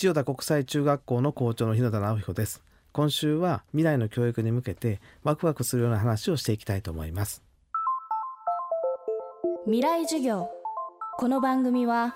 [0.00, 2.62] 千代田国際中学校の校長の日野田直彦です。
[2.92, 7.42] 今週は未来の教育に向けてワクワクするような話をしていきたいと思います。
[9.66, 10.48] 未来授業。
[11.18, 12.14] この番組は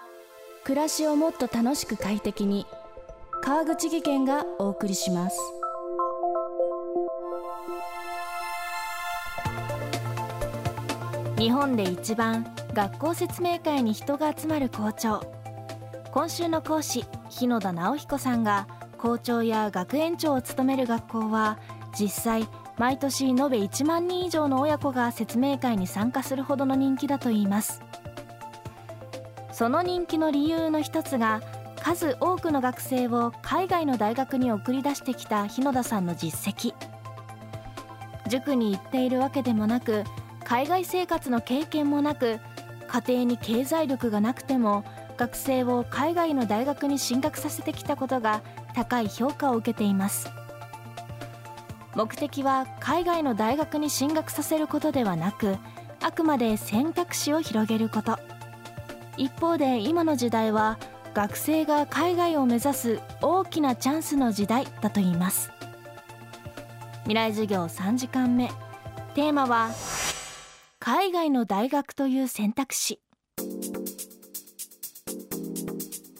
[0.65, 2.65] 暮らしをもっと楽しく快適に
[3.43, 5.39] 川口義賢がお送りします。
[11.37, 15.44] 日本で一番学校説明会に人が集まる校長。
[16.15, 18.69] 今週の講師日野田直彦さんが
[18.99, 21.59] 校長や学園長を務める学校は
[21.99, 27.83] 実際毎年延べ1万人以上の親子が説明会に参加するほどの人気だといいます。
[29.51, 31.43] その人気の理由の一つが
[31.83, 36.75] 数多くの学生を海外の大学に送り出してきた日野田さんの実績。
[38.29, 40.05] 塾に行っているわけでもなく
[40.45, 42.39] 海外生活の経験もなく
[42.87, 44.85] 家庭に経済力がなくても
[45.17, 48.43] 学生を海外の大学に進学させてきたことが
[48.75, 50.31] 高い評価を受けています。
[51.95, 55.57] 目的は海外の大学に進学させることではなく
[56.03, 58.19] あくまで選択肢を広げること。
[59.17, 60.79] 一方で今の時代は
[61.15, 65.53] 学生が海外を目指す大きなチャンスの時代だといいます。
[67.05, 68.51] 未来授業3時間目。
[69.15, 69.71] テーマは
[70.81, 73.04] 海外の大学という選択肢。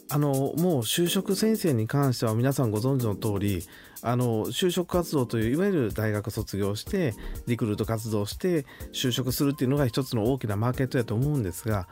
[0.09, 3.63] あのもう就職先生に関しては皆さんご存知の通り
[4.03, 7.13] あの就職活動といういわゆる大学卒業して
[7.47, 11.87] リクルート活動して就職するっていうのが一つの大きなマーケットやと思うんですが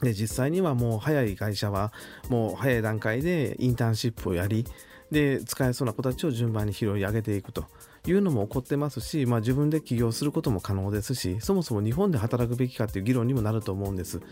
[0.00, 1.92] で実際にはもう早い会社は
[2.30, 4.64] もう早い段階でインターンシップをやり
[5.10, 7.66] で使えそうな子たちを順番に拾い上げていくと。
[8.06, 14.22] いうのも起こってますし、まあ、自分で起業することも可能ですしそもそも日本で働くべきかっていう議論にもなると思うんです。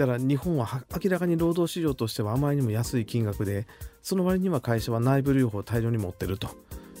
[0.00, 3.66] だから日本は明らかに労働市場としてはあまりにも安い金額で
[4.00, 6.48] その割には会社は内部留保を大量に持ってると。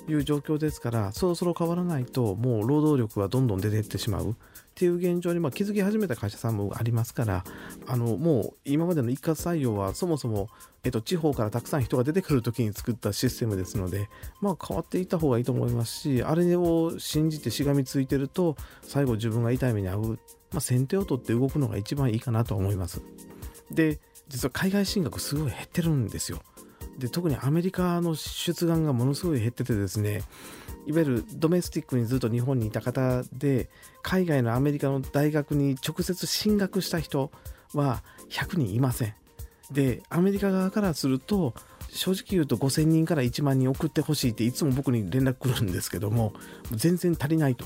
[0.08, 4.30] いう状況ですからそろそろ変わらないともう労働力はどんどん出ていってしまう。
[4.30, 4.34] っ
[4.74, 7.44] ていう現状にま気づき始めた会社さんもありますから
[7.86, 10.48] あのもう今までの一括採用はそもそも、
[10.84, 14.08] えっと、地方からたくさん人が出てくる時に作ったシステムですので、
[14.40, 20.18] まあ、変わっていった方がいいと思いますしあれを信じてしがみついてると最後自分が痛い目に遭う、
[20.52, 23.02] まあ、先手を取って動くのが一番いいかなと思います。
[23.70, 26.40] で実は海外進学すごい減ってるんですよ。
[26.98, 30.22] で特にアメリカの出願がものすごい減っててですね
[30.86, 33.70] いわゆるドメスティックにずっと日本にいた方で
[34.02, 37.30] 海外のアメリカの大学に直接進学した人
[37.74, 39.14] は100人いません
[39.70, 41.54] でアメリカ側からすると
[41.88, 46.32] 正直言うと5000人から1万人送ってほしいっていつも僕に連絡来るんですけども
[46.72, 47.64] 全然足りないと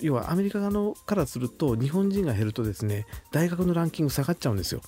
[0.00, 4.80] 要はアメリカ側のからすると日本人が減るとですね大学のランキング下がっちゃうんですよ。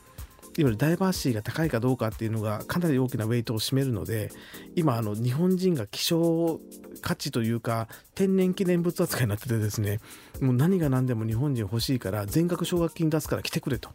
[0.59, 4.31] いわゆるダイバーシティが高いかどうかっていうのがかなり大きなウェイトを占めるので
[4.75, 6.61] 今あの日本人が希少
[7.03, 10.01] 価値というか天然記念物扱いになっててですね
[10.41, 13.91] もう何が何でも日本人欲しいから全額奨学金出すから来てくれと。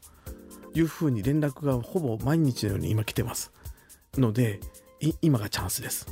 [0.73, 3.51] いうふうに連絡がほぼ毎日のように今来てます。
[4.15, 4.59] ので
[5.21, 6.07] 今がチャンスです。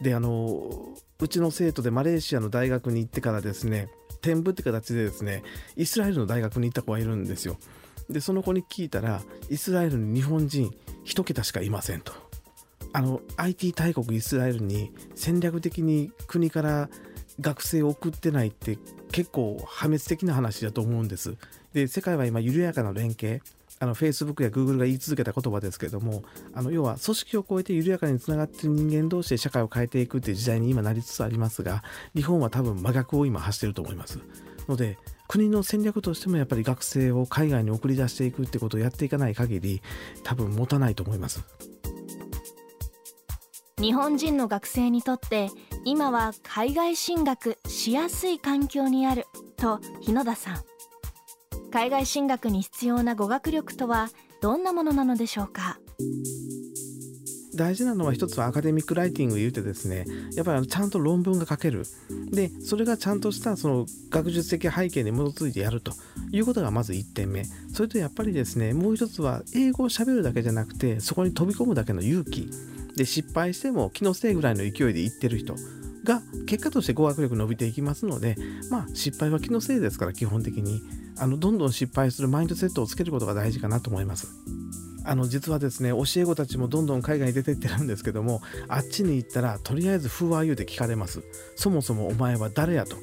[0.00, 3.88] であのうちの生徒でマレーシアの大学に行ってからですね
[4.20, 5.42] 転部って形でですね
[5.76, 7.56] イスラエルの大学に行った子がいるんですよ。
[8.08, 12.12] でその子に聞いたらイスラエルに日本人1桁しかいませんと。
[12.92, 16.90] あの IT 大国イスラエルに戦略的に国から
[17.40, 18.78] 学生を送ってないって
[19.12, 21.36] 結構破滅的な話だと思うんです。
[21.72, 23.42] で世界は今緩やかな連携。
[23.80, 31.82] あの Facebook や Google が言い続けた言葉ですけれどもあの要は組織を超えて緩やかにつながっている人間同士で社会を変えていくっていう時代に今なりつつありますが
[32.14, 34.20] 日本は多分真逆を今走ってると思います。
[34.68, 39.82] ので国の戦略としてもやっぱり学生を海外に送り出していくってことをやっていかない限り
[40.24, 41.44] 多分持たないと思います。
[43.80, 45.48] 日本人の学生にとって
[45.86, 49.24] 今は海外進学しやすい環境にある
[49.56, 50.69] と日野田さん。
[51.70, 54.08] 海外進学に必要な語学力とは
[54.42, 55.78] どんなものなのでしょうか？
[57.54, 60.04] 大事なのは一つはアカデミックライティング言うてですね
[60.34, 61.84] やっぱりちゃんと論文が書ける。
[62.32, 65.92] でそれがちゃんとしたその学術的背景に基づいてやると
[66.32, 67.44] いうことがまず1点目。
[67.72, 72.48] それとやっぱりですねもう一つは英語をしゃべるだけじゃなくてそこに飛び込むだけの勇気
[72.96, 75.54] で失敗しても気のせいぐらいの勢いで言ってる人
[76.02, 78.36] が結果として語学力伸びていきますので
[78.70, 80.80] まあ失敗は気のせいですから基本的に。
[81.20, 84.28] あのどんどん失敗するマインドセットをつけることが大事かなと思います。
[85.04, 91.22] あの実はですね教え子たちもどんどん海外に出てってるんですけどもあっちに行ったらとりあえず「Who are you?」って聞かれます。
[91.56, 92.96] そもそもお前は誰やと。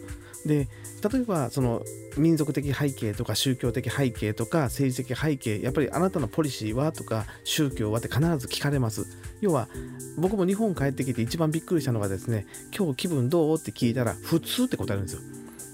[0.45, 0.67] で
[1.11, 1.83] 例えばその
[2.17, 9.05] 民族的背景とか宗教的背景とか政治的背景やっぱりあなたのポリシーはとか宗教はって必ず聞かれます。
[9.41, 9.67] 要は
[10.17, 13.57] 僕も日本帰ってきて一番びっくりしたのがですね今日気分どう？
[13.57, 15.21] って聞いたら普通って答えるんですよ。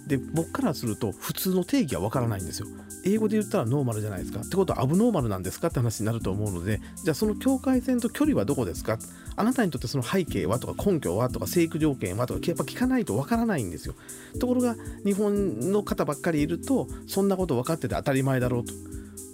[0.07, 2.67] で僕からすると普通の定義はわからないんですよ。
[3.05, 4.41] 英語で言ったらノーマルじゃないですか。
[4.41, 8.99] ってことはアブノーマルなんですかって話になると思うのでじゃあその境界線と距離はどこですか？
[9.35, 13.95] あなたにとってその背景はとか根拠はとか生育条件はとかやっぱ聞かないとわからないんですよ。
[14.39, 18.73] ところが日本の方ばっかりいるとそんなこと分かってて当たり前だろうと。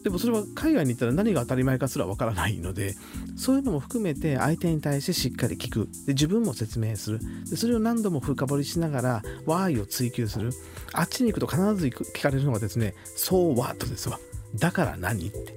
[0.04, 2.96] でもそれは海外に行ったら何が当たり前かすらわからないので
[3.36, 5.90] そういうのも含めて相手に対してしっかり聞く。
[6.06, 7.19] で自分も説明する。
[7.50, 10.51] でそれを何度も深掘りしながら Why を追求する。
[10.94, 14.19] あっちに行くと必ず聞かれるのがですね So what ですわ。
[14.56, 15.54] だから何って。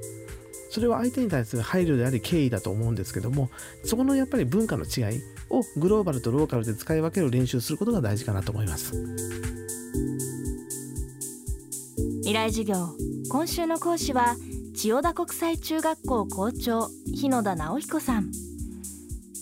[0.71, 3.51] それは相手に対する配慮であり敬意だと思うんですけども
[3.85, 9.62] そこのやっぱり文化の違いをグローバルとローカルで使い分ける練習することが大事かなと思います。
[12.23, 12.91] 未来授業
[13.31, 14.37] 今週の講師は
[14.77, 18.31] 千代田国際中学校校長日野田直彦さん。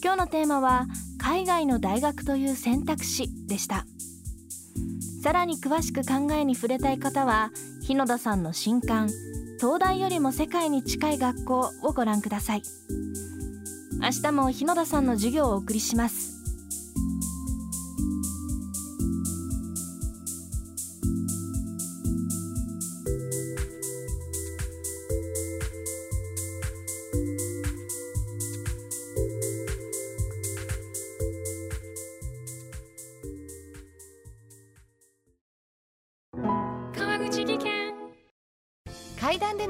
[0.02, 0.86] 今日のテーマは
[1.18, 3.84] 海外の大学という選択肢でした。
[5.22, 7.50] さらに詳しく考えに触れたい方は
[7.82, 9.10] 日野田さんの新刊
[9.60, 12.62] 東大よりも世界に近い学校をご覧ください。
[14.00, 16.39] 明日も日野田さんの授業をお送りします。